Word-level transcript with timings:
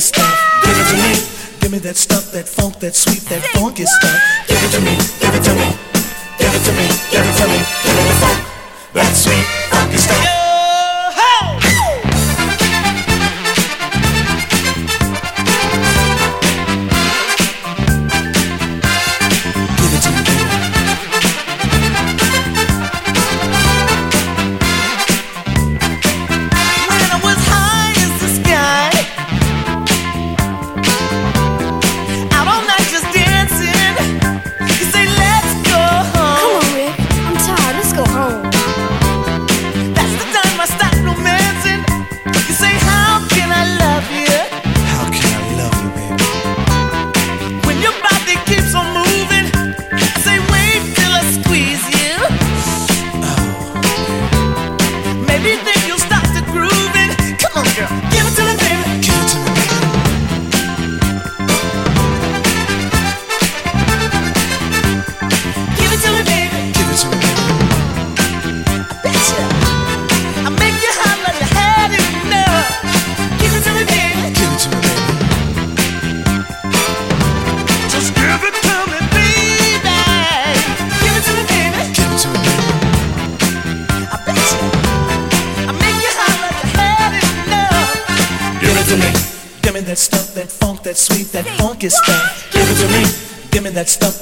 stuff. 0.00 0.38
Give 0.64 0.76
it 0.76 0.88
to 0.90 0.96
me. 0.96 1.58
Give 1.60 1.72
me 1.72 1.78
that 1.78 1.96
stuff, 1.96 2.32
that 2.32 2.48
funk, 2.48 2.78
that 2.80 2.94
sweet, 2.94 3.22
that 3.28 3.42
funky 3.54 3.84
stuff. 3.84 4.20
Give 4.46 4.62
it 4.62 4.70
to 4.72 4.80
me. 4.80 5.07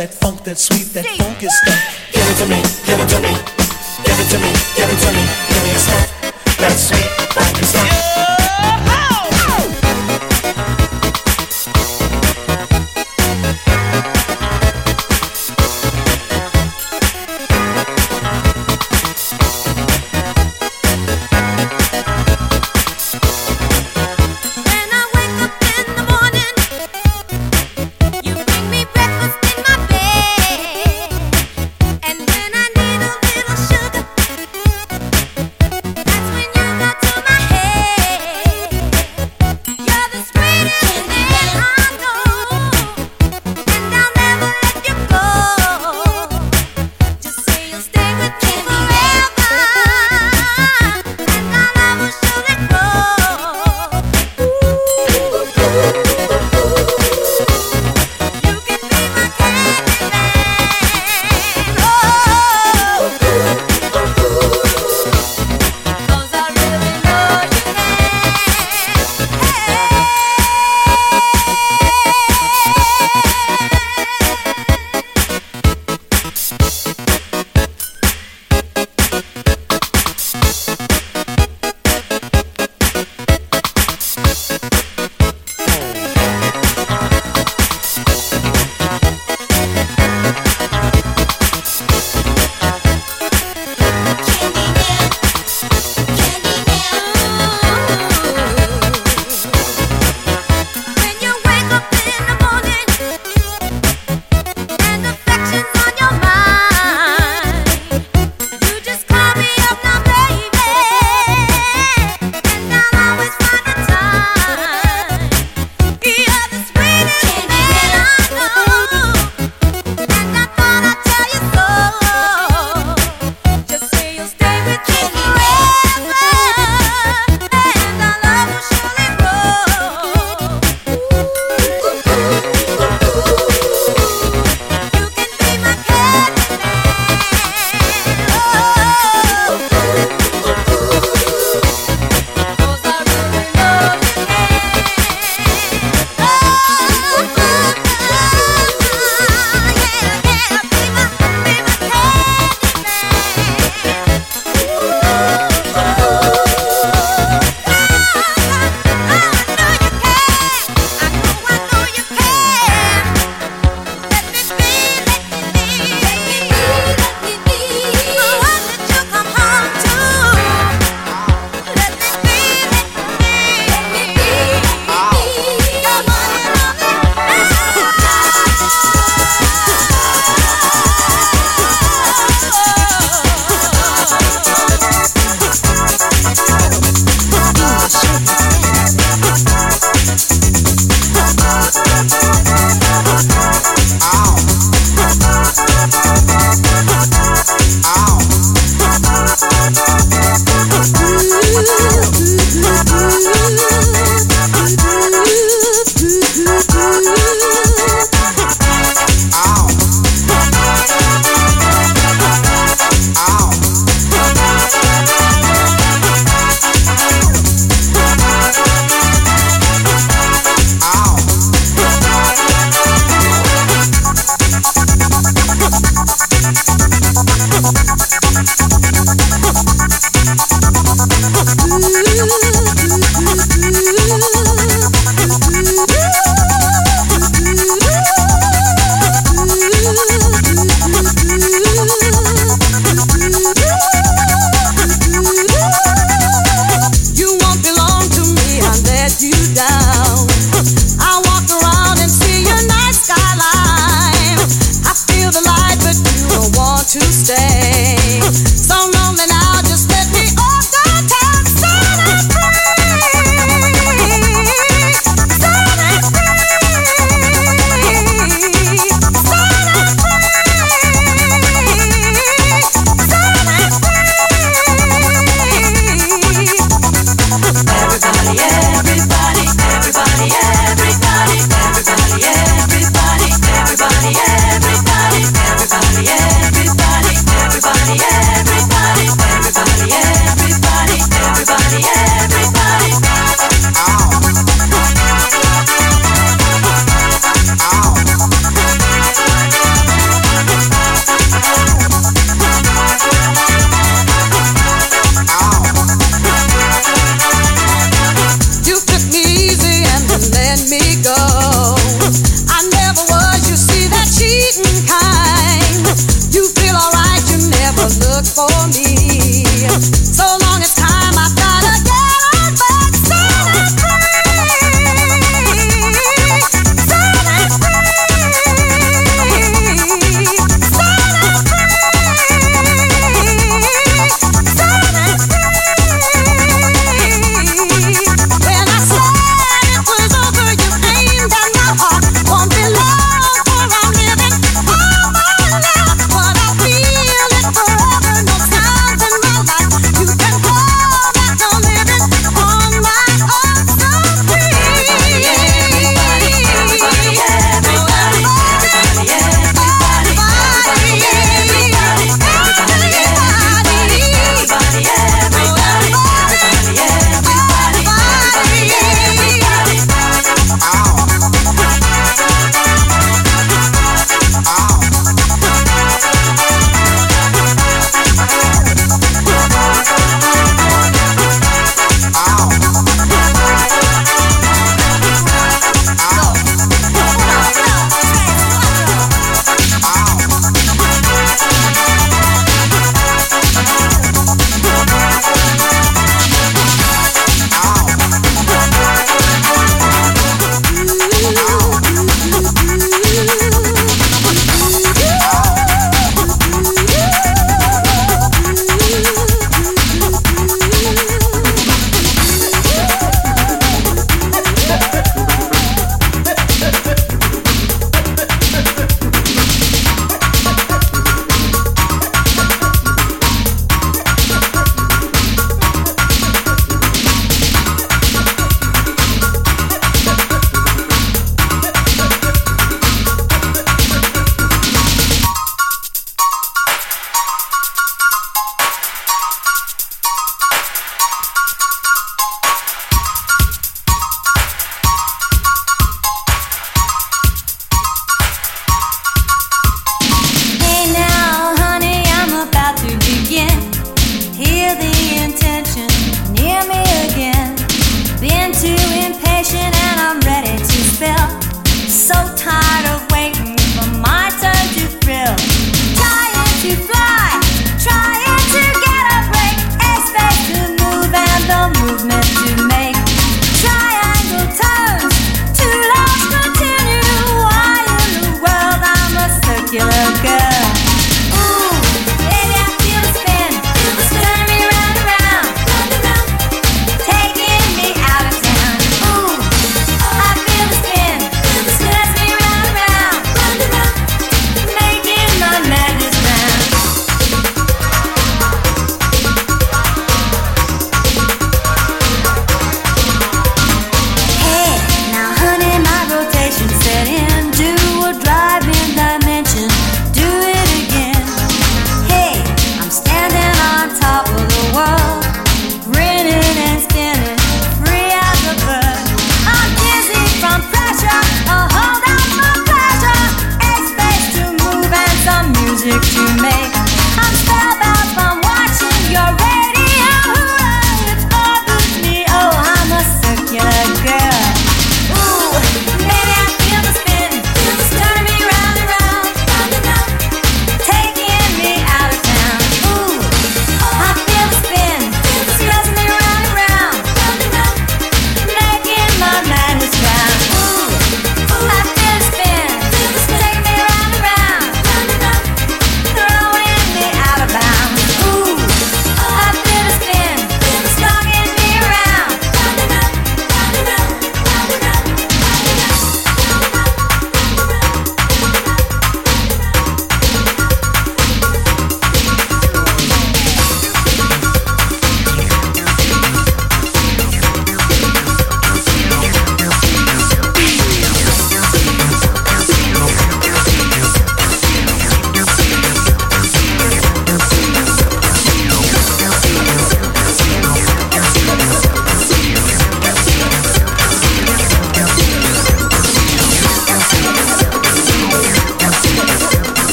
that 0.00 0.14
funk, 0.14 0.42
that 0.44 0.56
sweet, 0.56 0.94
that 0.94 1.04
funky 1.18 1.46
stuff. 1.46 1.79